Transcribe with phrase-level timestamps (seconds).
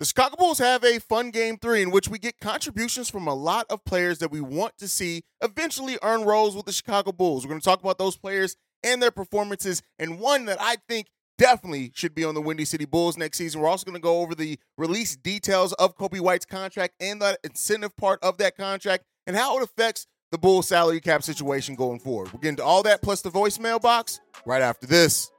[0.00, 3.34] The Chicago Bulls have a fun game three in which we get contributions from a
[3.34, 7.44] lot of players that we want to see eventually earn roles with the Chicago Bulls.
[7.44, 11.06] We're going to talk about those players and their performances, and one that I think
[11.38, 13.60] definitely should be on the Windy City Bulls next season.
[13.60, 17.38] We're also going to go over the release details of Coby White's contract and the
[17.44, 22.00] incentive part of that contract and how it affects the Bulls salary cap situation going
[22.00, 22.32] forward.
[22.32, 25.30] We're getting to all that plus the voicemail box right after this.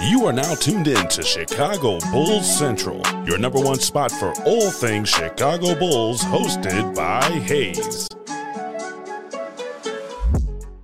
[0.00, 4.70] You are now tuned in to Chicago Bulls Central, your number one spot for all
[4.70, 8.06] things Chicago Bulls, hosted by Haize.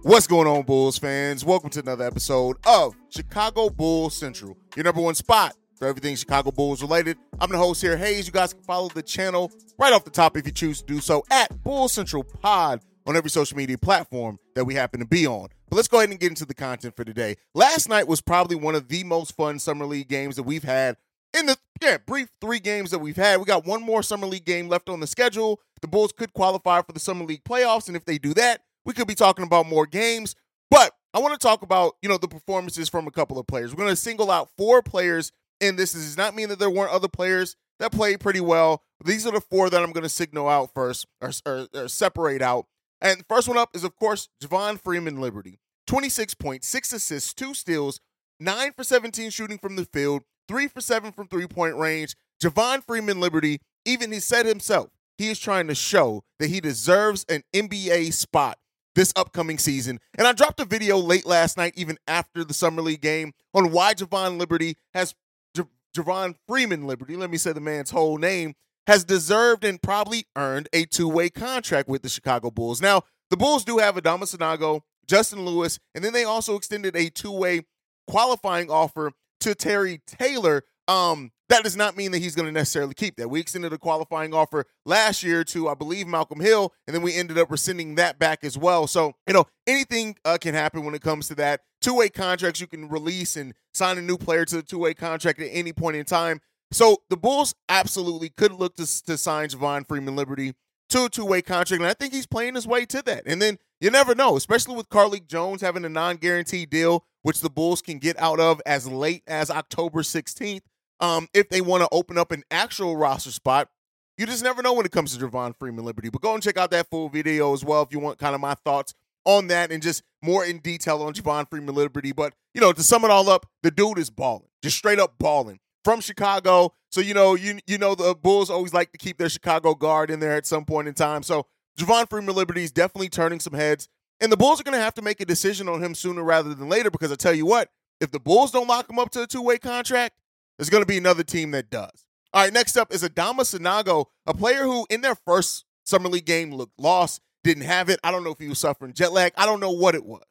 [0.03, 1.45] What's going on, Bulls fans?
[1.45, 6.51] Welcome to another episode of Chicago Bulls Central, your number one spot for everything Chicago
[6.51, 7.17] Bulls related.
[7.39, 8.27] I'm the host here, Haize.
[8.27, 11.01] You guys can follow the channel right off the top if you choose to do
[11.01, 15.25] so at Bull Central Pod on every social media platform that we happen to be
[15.25, 15.51] on.
[15.75, 17.35] But let's go ahead and get into the content for today.
[17.53, 20.97] Last night was probably one of the most fun summer league games that we've had
[21.37, 23.41] in the yeah, brief three games that we've had.
[23.41, 25.61] We got one more summer league game left on the schedule.
[25.81, 28.93] The Bulls could qualify for the summer league playoffs, and if they do that, we
[28.93, 30.37] could be talking about more games.
[30.71, 33.73] But I want to talk about, you know, the performances from a couple of players.
[33.73, 36.93] We're going to single out four players, and this does not mean that there weren't
[36.93, 38.85] other players that played pretty well.
[39.05, 42.43] These are the four that I'm going to signal out first or, or, or separate
[42.43, 42.67] out.
[43.01, 45.59] And first one up is, of course, Javon Freeman Liberty.
[45.87, 48.01] 26 points, six assists, two steals,
[48.41, 52.15] nine for 17 shooting from the field, three for seven from three point range.
[52.43, 57.25] Javon Freeman Liberty, even he said himself, he is trying to show that he deserves
[57.29, 58.59] an NBA spot
[58.95, 60.01] this upcoming season.
[60.17, 63.73] And I dropped a video late last night, even after the Summer League game, on
[63.73, 65.15] why Javon Liberty has
[65.57, 65.65] J-
[65.97, 68.55] Javon Freeman Liberty, let me say the man's whole name,
[68.87, 72.81] has deserved and probably earned a two-way contract with the Chicago Bulls.
[72.83, 77.11] Now, the Bulls do have Adama Sanogo, Justin Lewis, and then they also extended a
[77.11, 77.63] two-way
[78.07, 80.63] qualifying offer to Terry Taylor.
[80.89, 83.29] Um, that does not mean that he's going to necessarily keep that.
[83.29, 87.15] We extended a qualifying offer last year to, I believe, Malcolm Hill, and then we
[87.15, 88.87] ended up rescinding that back as well.
[88.87, 91.61] So, you know, anything uh, can happen when it comes to that.
[91.81, 94.95] Two way contracts, you can release and sign a new player to the two way
[94.95, 96.41] contract at any point in time.
[96.73, 100.55] So the Bulls absolutely could look to, to sign Javon Freeman Liberty
[100.89, 103.25] to a two way contract, and I think he's playing his way to that.
[103.27, 107.41] And then you never know, especially with Carlik Jones having a non guaranteed deal, which
[107.41, 110.63] the Bulls can get out of as late as October 16th
[111.01, 113.69] um, if they want to open up an actual roster spot.
[114.17, 116.09] You just never know when it comes to Javon Freeman Liberty.
[116.09, 118.41] But go and check out that full video as well if you want kind of
[118.41, 122.13] my thoughts on that and just more in detail on Javon Freeman Liberty.
[122.13, 125.19] But, you know, to sum it all up, the dude is balling, just straight up
[125.19, 126.73] balling from Chicago.
[126.91, 130.11] So, you know, you you know the Bulls always like to keep their Chicago guard
[130.11, 131.25] in there at some point in time.
[131.25, 131.47] So
[131.79, 133.89] Javon Freeman Liberty is definitely turning some heads.
[134.21, 136.55] And the Bulls are going to have to make a decision on him sooner rather
[136.55, 137.71] than later because I tell you what,
[138.01, 140.17] if the Bulls don't lock him up to a two-way contract,
[140.57, 142.07] there's going to be another team that does.
[142.33, 146.27] All right, next up is Adama Sanogo, a player who in their first summer league
[146.27, 148.01] game looked lost, didn't have it.
[148.03, 149.33] I don't know if he was suffering jet lag.
[149.37, 150.25] I don't know what it was.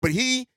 [0.00, 0.48] But he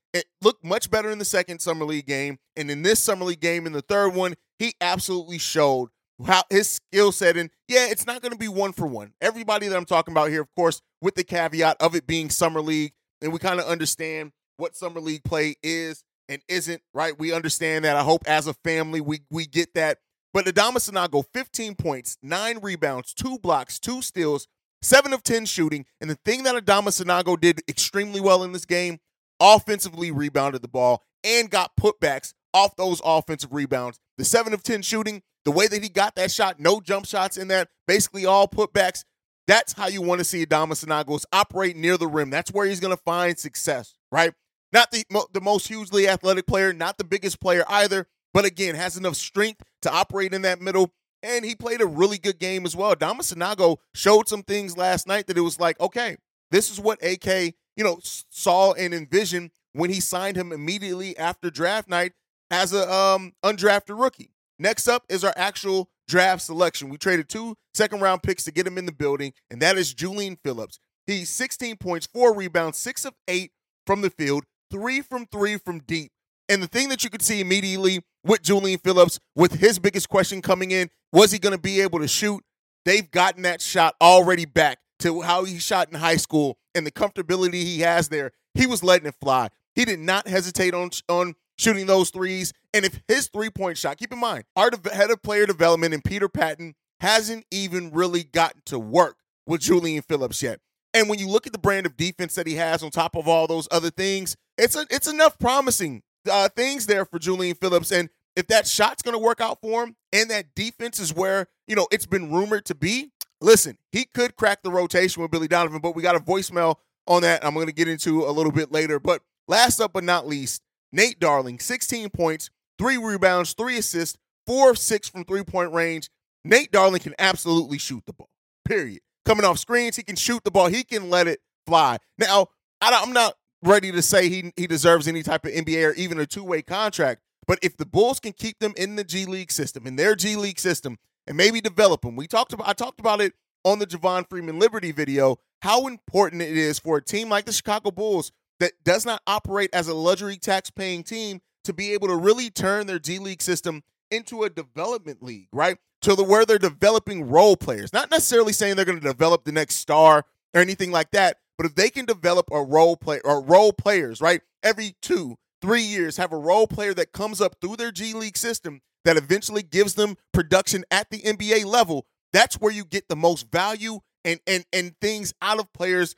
[0.42, 2.38] looked much better in the second summer league game.
[2.56, 5.90] And in this summer league game, in the third one, he absolutely showed
[6.25, 7.38] how his skill set.
[7.38, 9.13] And yeah, it's not going to be one for one.
[9.22, 12.62] Everybody that I'm talking about here, of course, with the caveat of it being summer
[12.62, 17.18] league, and we kind of understand what summer league play is and isn't, right?
[17.18, 17.96] We understand that.
[17.96, 20.00] I hope as a family we we get that.
[20.34, 24.47] But Adama Sanogo, 15 points, nine rebounds, two blocks, two steals,
[24.81, 25.85] seven of 10 shooting.
[26.02, 29.00] And the thing that Adama Sanogo did extremely well in this game,
[29.40, 34.00] offensively rebounded the ball and got putbacks off those offensive rebounds.
[34.18, 37.38] The seven of 10 shooting, the way that he got that shot, no jump shots
[37.38, 39.03] in that, basically all putbacks.
[39.47, 42.29] That's how you want to see Adama Sanogo operate near the rim.
[42.29, 44.34] That's where he's going to find success, right?
[44.72, 45.03] Not the,
[45.34, 49.62] the most hugely athletic player, not the biggest player either, but again, has enough strength
[49.82, 50.94] to operate in that middle.
[51.22, 52.96] And he played a really good game as well.
[52.96, 56.17] Adama Sanogo showed some things last night that it was like, okay,
[56.52, 61.50] this is what AK, you know, saw and envisioned when he signed him immediately after
[61.50, 62.14] draft night
[62.50, 64.32] as a um, undrafted rookie.
[64.59, 66.90] Next up is our actual draft selection.
[66.90, 69.94] We traded two second round picks to get him in the building, and that is
[69.94, 70.79] Julian Phillips.
[71.08, 73.52] He's 16 points, four rebounds, six of eight
[73.85, 76.11] from the field, three from three from deep.
[76.50, 80.41] And the thing that you could see immediately with Julian Phillips, with his biggest question
[80.41, 82.44] coming in, was he going to be able to shoot?
[82.85, 86.91] They've gotten that shot already back to how he shot in high school and the
[86.91, 88.32] comfortability he has there.
[88.53, 89.50] He was letting it fly.
[89.76, 92.54] He did not hesitate on on shooting those threes.
[92.74, 96.04] And if his three point shot, keep in mind, our head of player development and
[96.04, 100.60] Peter Patton hasn't even really gotten to work with Julian Phillips yet.
[100.94, 103.28] And when you look at the brand of defense that he has on top of
[103.28, 107.92] all those other things, it's a, it's enough promising uh, things there for Julian Phillips.
[107.92, 111.48] And if that shot's going to work out for him and that defense is where,
[111.68, 113.12] you know, it's been rumored to be,
[113.42, 116.76] listen, he could crack the rotation with Billy Donovan, but we got a voicemail
[117.08, 119.00] on that I'm going to get into a little bit later.
[119.00, 120.63] But last up but not least,
[120.93, 126.09] Nate Darling, 16 points, three rebounds, three assists, four of six from three point range.
[126.45, 128.29] Nate Darling can absolutely shoot the ball,
[128.63, 129.01] period.
[129.25, 131.97] Coming off screens, he can shoot the ball, he can let it fly.
[132.17, 132.47] Now,
[132.81, 136.25] I'm not ready to say he, he deserves any type of NBA or even a
[136.25, 139.87] two way contract, but if the Bulls can keep them in the G League system,
[139.87, 143.22] in their G League system, and maybe develop them, we talked about I talked about
[143.22, 147.45] it on the Javon Freeman Liberty video, how important it is for a team like
[147.45, 151.94] the Chicago Bulls that does not operate as a luxury tax paying team to be
[151.94, 155.78] able to really turn their D League system into a development league, right?
[156.02, 157.94] To the where they're developing role players.
[157.94, 161.66] Not necessarily saying they're going to develop the next star or anything like that, but
[161.66, 164.41] if they can develop a role player or role players, right?
[164.61, 168.38] Every two, three years, have a role player that comes up through their G League
[168.38, 172.05] system that eventually gives them production at the NBA level.
[172.32, 176.16] That's where you get the most value and and and things out of players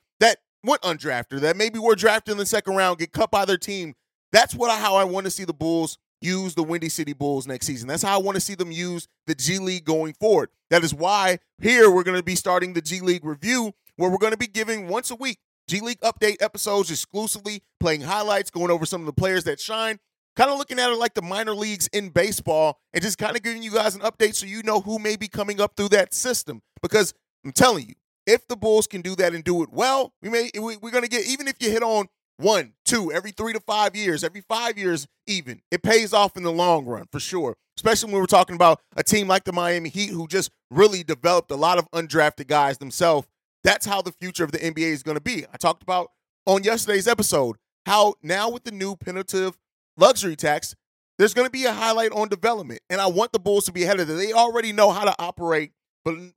[0.66, 3.94] went undrafted, that maybe were drafted in the second round, get cut by their team.
[4.32, 7.48] That's what I, how I want to see the Bulls use the Windy City Bulls
[7.48, 7.88] next season.
[7.88, 10.50] That's how I want to see them use the G League going forward.
[10.70, 14.18] That is why here we're going to be starting the G League review, where we're
[14.18, 18.72] going to be giving once a week G League update episodes exclusively, playing highlights, going
[18.72, 20.00] over some of the players that shine,
[20.36, 23.44] kind of looking at it like the minor leagues in baseball, and just kind of
[23.44, 26.14] giving you guys an update so you know who may be coming up through that
[26.14, 26.62] system.
[26.82, 27.14] Because
[27.44, 30.50] I'm telling you, if the Bulls can do that and do it well, we may
[30.56, 32.08] we, we're going to get even if you hit on
[32.38, 36.44] one, two, every three to five years, every five years, even it pays off in
[36.44, 37.56] the long run for sure.
[37.78, 41.52] Especially when we're talking about a team like the Miami Heat, who just really developed
[41.52, 43.28] a lot of undrafted guys themselves.
[43.64, 45.46] That's how the future of the NBA is going to be.
[45.54, 46.12] I talked about
[46.46, 49.58] on yesterday's episode how now with the new punitive
[49.98, 50.76] luxury tax,
[51.18, 53.84] there's going to be a highlight on development, and I want the Bulls to be
[53.84, 54.14] ahead of it.
[54.14, 55.72] They already know how to operate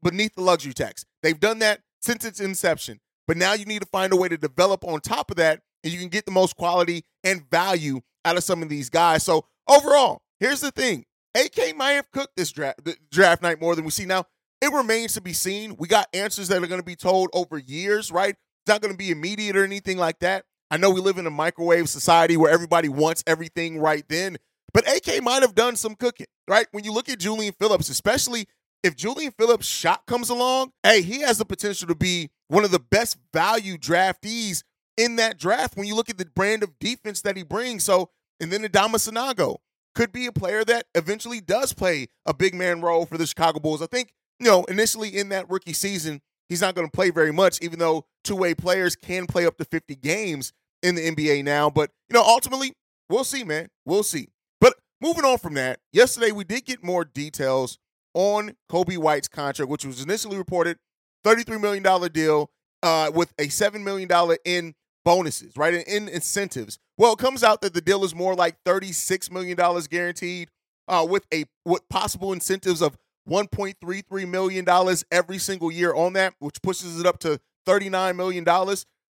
[0.03, 1.05] beneath the luxury tax.
[1.23, 3.01] They've done that since its inception.
[3.27, 5.93] But now you need to find a way to develop on top of that, and
[5.93, 9.23] you can get the most quality and value out of some of these guys.
[9.23, 11.05] So overall, here's the thing:
[11.37, 12.81] AK might have cooked this draft
[13.11, 14.25] draft night more than we see now.
[14.61, 15.77] It remains to be seen.
[15.79, 18.31] We got answers that are going to be told over years, right?
[18.31, 20.45] It's not going to be immediate or anything like that.
[20.71, 24.39] I know we live in a microwave society where everybody wants everything right then,
[24.73, 26.67] but AK might have done some cooking, right?
[26.73, 28.49] When you look at Julian Phillips, especially
[28.83, 32.71] if Julian Phillips' shot comes along, hey, he has the potential to be one of
[32.71, 34.63] the best value draftees
[34.97, 37.85] in that draft when you look at the brand of defense that he brings.
[37.85, 38.11] So,
[38.41, 39.57] and then Adama Sanogo
[39.95, 43.59] could be a player that eventually does play a big man role for the Chicago
[43.59, 43.83] Bulls.
[43.83, 47.33] I think, you know, initially in that rookie season, he's not going to play very
[47.33, 50.53] much, even though two way players can play up to 50 games
[50.83, 51.69] in the NBA now.
[51.71, 52.75] But, you know, ultimately,
[53.09, 53.69] we'll see, man.
[53.85, 54.29] We'll see.
[54.61, 57.79] But moving on from that, yesterday we did get more details
[58.19, 60.77] on Coby White's contract, which was initially reported
[61.25, 62.51] $33 million deal
[62.83, 64.09] uh, with a $7 million
[64.45, 65.73] in bonuses, right?
[65.73, 66.81] In, in, incentives.
[66.97, 69.57] Well, it comes out that the deal is more like $36 million
[69.89, 70.49] guaranteed
[70.89, 72.97] uh, with a with possible incentives of
[73.31, 74.67] $1.33 million
[75.13, 77.39] every single year on that, which pushes it up to
[77.69, 78.45] $39 million.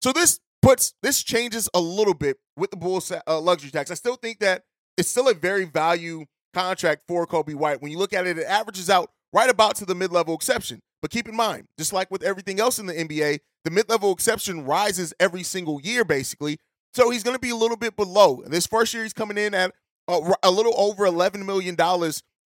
[0.00, 3.90] So this puts this changes a little bit with the Bulls uh, luxury tax.
[3.90, 4.62] I still think that
[4.96, 7.82] it's still a very value contract for Coby White.
[7.82, 10.80] When you look at it, it averages out right about to the mid level exception.
[11.00, 14.12] But keep in mind, just like with everything else in the NBA, the mid level
[14.12, 16.58] exception rises every single year, basically.
[16.94, 18.42] So he's going to be a little bit below.
[18.46, 19.72] This first year, he's coming in at
[20.08, 21.76] a, a little over $11 million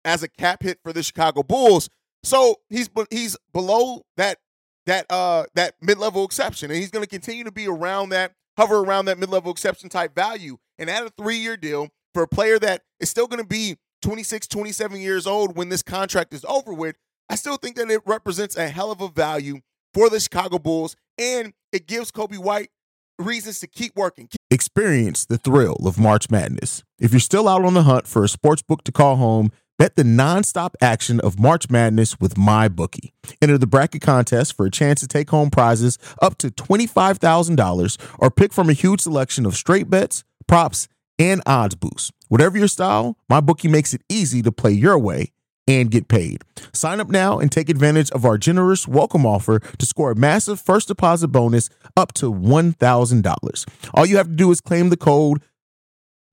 [0.06, 1.90] as a cap hit for the Chicago Bulls.
[2.24, 4.40] So he's he's below that
[4.88, 8.34] that uh that mid level exception, and he's going to continue to be around that
[8.58, 10.58] hover around that mid level exception type value.
[10.80, 13.78] And at a three year deal for a player that is still going to be
[14.06, 16.96] 26, 27 years old when this contract is over with,
[17.28, 19.62] I still think that it represents a hell of a value
[19.96, 22.70] for the Chicago Bulls and it gives Coby White
[23.18, 24.30] reasons to keep working.
[24.52, 26.84] Experience the thrill of March Madness.
[27.00, 29.96] If you're still out on the hunt for a sports book to call home, bet
[29.96, 33.12] the nonstop action of March Madness with MyBookie.
[33.42, 38.30] Enter the bracket contest for a chance to take home prizes up to $25,000 or
[38.30, 42.12] pick from a huge selection of straight bets, props, and odds boosts.
[42.36, 45.32] Whatever your style, MyBookie makes it easy to play your way
[45.70, 46.44] and get paid.
[46.74, 50.60] Sign up now and take advantage of our generous welcome offer to score a massive
[50.60, 53.89] first deposit bonus up to $1,000.
[53.94, 55.44] All you have to do is claim the code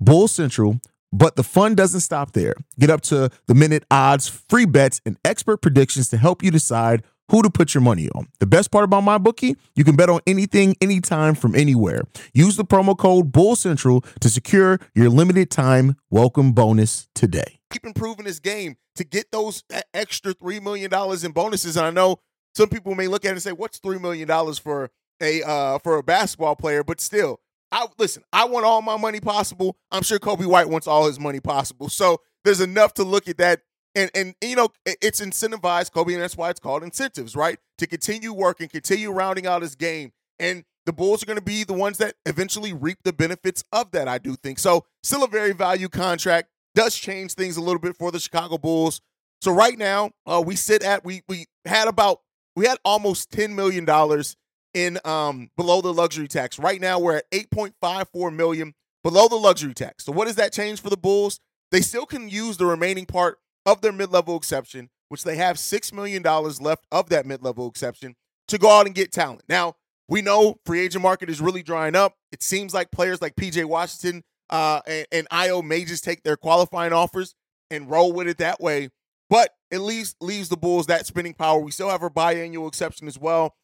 [0.00, 0.80] Bull Central,
[1.12, 2.56] but the fun doesn't stop there.
[2.80, 7.04] Get up to the minute odds, free bets, and expert predictions to help you decide
[7.32, 8.28] who to put your money on.
[8.40, 12.02] The best part about MyBookie, you can bet on anything, anytime, from anywhere.
[12.34, 17.58] Use the promo code Bull Central to secure your limited time welcome bonus today.
[17.70, 21.76] Keep improving this game to get those extra three million dollars in bonuses.
[21.78, 22.18] And I know
[22.54, 24.90] some people may look at it and say, "What's three million dollars for
[25.22, 28.24] a uh, for a basketball player?" But still, I listen.
[28.30, 29.78] I want all my money possible.
[29.90, 31.88] I'm sure Coby White wants all his money possible.
[31.88, 33.62] So there's enough to look at that
[33.94, 37.58] and and you know it's incentivized Coby, and that's why it's called incentives, right?
[37.78, 41.64] To continue working, continue rounding out his game, and the Bulls are going to be
[41.64, 44.08] the ones that eventually reap the benefits of that.
[44.08, 44.84] I do think so.
[45.02, 49.00] Still a very value contract does change things a little bit for the Chicago Bulls.
[49.40, 52.20] So right now, uh, we sit at we we had about
[52.56, 54.36] we had almost ten million dollars
[54.74, 56.58] in um below the luxury tax.
[56.58, 60.04] Right now, we're at eight point five four million below the luxury tax.
[60.04, 61.40] So what does that change for the Bulls?
[61.70, 65.56] They still can use the remaining part of their mid level exception, which they have
[65.56, 68.14] $6 million left of that mid level exception
[68.48, 69.42] to go out and get talent.
[69.48, 69.76] Now,
[70.08, 72.14] we know free agent market is really drying up.
[72.32, 76.36] It seems like players like PJ Washington uh, and, and Ayo may just take their
[76.36, 77.34] qualifying offers
[77.70, 78.90] and roll with it that way.
[79.30, 81.58] But at least leaves the Bulls that spending power.
[81.58, 83.54] We still have our biannual exception as well.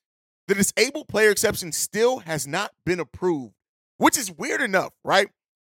[0.47, 3.53] The disabled player exception still has not been approved,
[3.99, 5.29] which is weird enough, right?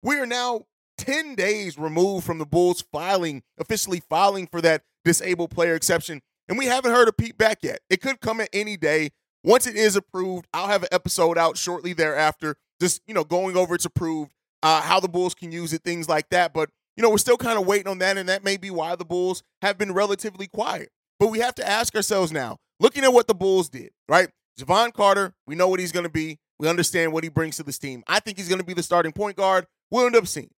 [0.03, 0.63] We are now
[1.03, 6.23] 10 days removed from the Bulls filing, officially filing for that disabled player exception.
[6.49, 7.81] And we haven't heard a peep back yet.
[7.91, 9.11] It could come at any day.
[9.43, 13.57] Once it is approved, I'll have an episode out shortly thereafter, just, you know, going
[13.57, 14.31] over it's approved,
[14.63, 16.55] uh, how the Bulls can use it, things like that.
[16.55, 18.17] But, you know, we're still kind of waiting on that.
[18.17, 20.91] And that may be why the Bulls have been relatively quiet.
[21.19, 24.29] But we have to ask ourselves now, looking at what the Bulls did, right?
[24.57, 26.39] Jevon Carter, we know what he's going to be.
[26.61, 28.05] We understand what he brings to this team.
[28.07, 29.67] I think he's going to be the starting point guard.
[29.91, 30.51] We'll end up seeing.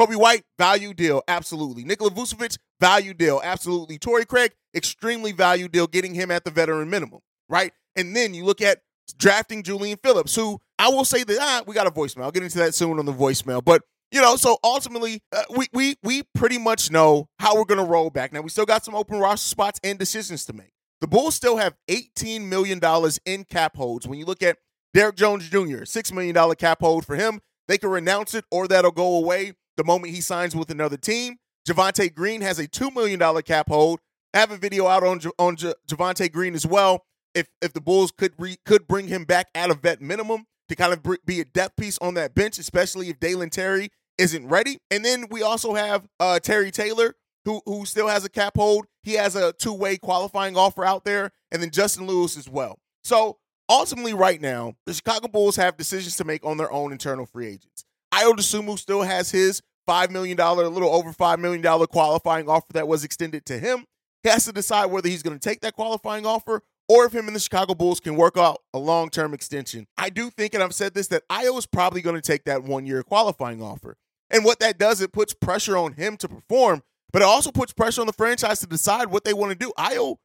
[0.00, 1.84] Coby White, value deal, absolutely.
[1.84, 3.98] Nikola Vucevic, value deal, absolutely.
[3.98, 7.72] Torrey Craig, extremely value deal, getting him at the veteran minimum, right?
[7.96, 8.78] And then you look at
[9.18, 12.22] drafting Julian Phillips, who I will say that ah, we got a voicemail.
[12.22, 13.62] I'll get into that soon on the voicemail.
[13.62, 17.84] But you know, so ultimately, uh, we we we pretty much know how we're gonna
[17.84, 18.32] roll back.
[18.32, 20.72] Now we still got some open roster spots and decisions to make.
[21.02, 22.80] The Bulls still have $18 million
[23.26, 24.08] in cap holds.
[24.08, 24.56] When you look at
[24.94, 28.90] Derrick Jones Jr., $6 million cap hold for him, they can renounce it or that'll
[28.90, 31.36] go away the moment he signs with another team.
[31.66, 34.00] Javonte Green has a $2 million cap hold.
[34.34, 37.04] I have a video out on, on J- Javonte Green as well.
[37.34, 40.76] If if the Bulls could re, could bring him back at a vet minimum to
[40.76, 44.78] kind of be a depth piece on that bench, especially if Dalen Terry isn't ready.
[44.90, 48.86] And then we also have uh, Terry Taylor, who who still has a cap hold.
[49.04, 52.80] He has a two way qualifying offer out there, and then Justin Lewis as well.
[53.04, 57.26] So ultimately, right now, the Chicago Bulls have decisions to make on their own internal
[57.26, 57.84] free agents.
[58.12, 62.86] Ayo Dosunmu still has his $5 million, a little over $5 million qualifying offer that
[62.86, 63.84] was extended to him.
[64.22, 67.26] He has to decide whether he's going to take that qualifying offer or if him
[67.26, 69.86] and the Chicago Bulls can work out a long term extension.
[69.96, 72.62] I do think, and I've said this, that Ayo is probably going to take that
[72.62, 73.96] one year qualifying offer.
[74.28, 76.82] And what that does, it puts pressure on him to perform,
[77.12, 79.72] but it also puts pressure on the franchise to decide what they want to do.
[79.78, 80.16] Ayo,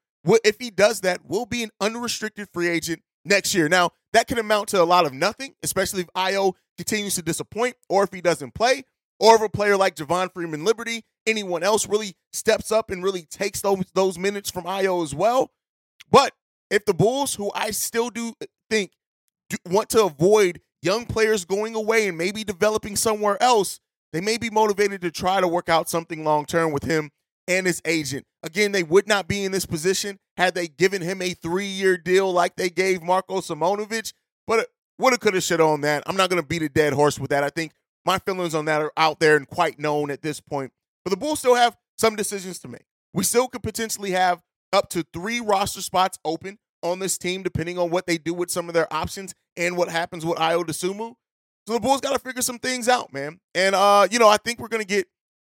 [0.44, 3.68] if he does that, will be an unrestricted free agent next year.
[3.68, 7.76] Now, that can amount to a lot of nothing, especially if Ayo continues to disappoint
[7.90, 8.84] or if he doesn't play
[9.20, 13.24] or if a player like Javon Freeman Liberty, anyone else really steps up and really
[13.24, 15.52] takes those, those minutes from Ayo as well.
[16.12, 16.34] But
[16.70, 18.34] if the Bulls, who I still do
[18.70, 18.92] think
[19.50, 23.80] do want to avoid young players going away and maybe developing somewhere else,
[24.14, 27.12] they may be motivated to try to work out something long term with him
[27.48, 28.26] and his agent.
[28.44, 31.98] Again, they would not be in this position had they given him a three year
[31.98, 34.14] deal like they gave Marko Simonovic.
[34.48, 34.68] But
[35.00, 36.04] woulda, coulda, shoulda on that.
[36.06, 37.44] I'm not going to beat a dead horse with that.
[37.44, 37.74] I think
[38.06, 40.72] my feelings on that are out there and quite known at this point.
[41.04, 42.86] But the Bulls still have some decisions to make.
[43.14, 44.42] We still could potentially have
[44.74, 48.52] up to three roster spots open on this team, depending on what they do with
[48.52, 51.16] some of their options and what happens with Ayo Dosunmu.
[51.68, 53.40] So the Bulls got to figure some things out, man.
[53.56, 55.08] And uh, you know, I think we're gonna get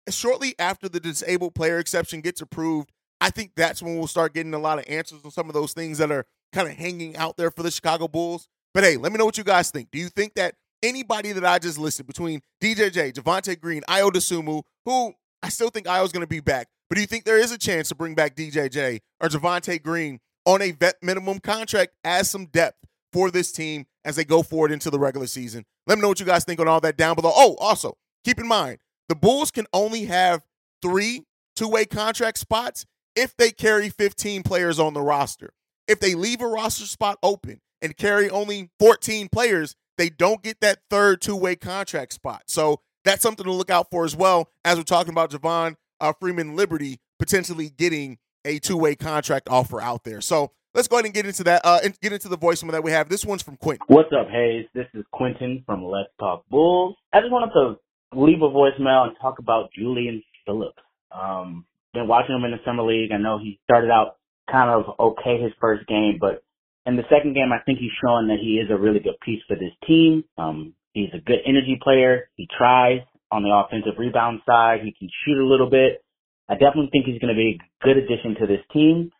[0.09, 2.91] shortly after the disabled player exception gets approved.
[3.21, 5.73] I think that's when we'll start getting a lot of answers on some of those
[5.73, 8.49] things that are kind of hanging out there for the Chicago Bulls.
[8.73, 9.91] But hey, let me know what you guys think.
[9.91, 14.63] Do you think that anybody that I just listed between DJJ, Javonte Green, Ayo Dosunmu,
[14.85, 17.53] who I still think Ayo's going to be back, but do you think there is
[17.53, 22.31] a chance to bring back DJJ or Javonte Green on a vet minimum contract as
[22.31, 22.79] some depth
[23.13, 25.65] for this team as they go forward into the regular season?
[25.87, 27.33] Let me know what you guys think on all that down below.
[27.35, 28.79] Oh, also, keep in mind,
[29.09, 30.45] the Bulls can only have
[30.83, 35.51] three two way contract spots if they carry 15 players on the roster.
[35.89, 40.61] If they leave a roster spot open and carry only 14 players, they don't get
[40.61, 42.43] that third two way contract spot.
[42.47, 46.13] So that's something to look out for as well as we're talking about Javon uh,
[46.21, 50.21] Freeman Liberty potentially getting a two way contract offer out there.
[50.21, 52.85] So let's go ahead and get into that uh, and get into the voicemail that
[52.85, 53.09] we have.
[53.09, 53.85] This one's from Quentin.
[53.89, 54.67] What's up, Haize?
[54.75, 56.97] This is Quentin from Let's Talk Bulls.
[57.13, 60.79] I just wanted to leave a voicemail and talk about Julian Phillips.
[61.11, 63.11] Um, been watching him in the summer league.
[63.13, 64.17] I know he started out
[64.51, 66.43] kind of okay his first game, but
[66.87, 69.43] in the second game, I think he's showing that he is a really good piece
[69.49, 70.25] for this team.
[70.39, 72.31] Um, he's a good energy player.
[72.37, 73.01] He tries
[73.31, 74.81] on the offensive rebound side.
[74.85, 76.03] He can shoot a little bit.
[76.49, 79.11] I definitely think he's going to be a good addition to this team.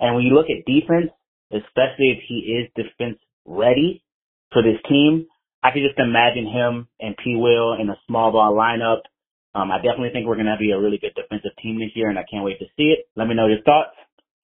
[0.00, 1.12] And when you look at defense,
[1.52, 4.02] especially if he is defense ready
[4.52, 5.26] for this team,
[5.62, 7.36] I can just imagine him and P.
[7.36, 9.04] Will in a small ball lineup.
[9.54, 12.08] Um, I definitely think we're going to be a really good defensive team this year,
[12.08, 13.10] and I can't wait to see it.
[13.14, 13.92] Let me know your thoughts.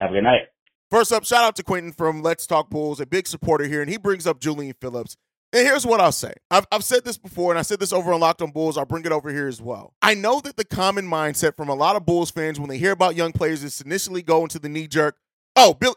[0.01, 0.53] Have a good night.
[0.91, 3.91] First up, shout out to Quentin from Let's Talk Bulls, a big supporter here, and
[3.91, 5.17] he brings up Julian Phillips.
[5.53, 6.33] And here's what I'll say.
[6.49, 8.79] I've, I've said this before, and I said this over on Locked on Bulls.
[8.79, 9.95] I'll bring it over here as well.
[10.01, 12.93] I know that the common mindset from a lot of Bulls fans when they hear
[12.93, 15.17] about young players is initially go into the knee jerk,
[15.57, 15.97] oh, Bill,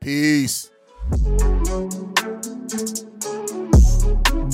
[0.00, 0.70] Peace.